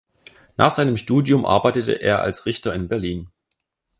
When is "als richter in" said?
2.23-2.87